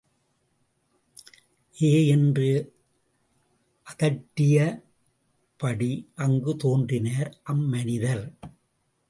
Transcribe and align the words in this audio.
ஏய்! 1.77 2.07
என்று 2.07 2.71
அதட்டியபடி 3.87 5.91
அங்கு 6.15 6.55
தோன்றினார் 6.55 7.39
அம்மனிதர். 7.43 8.35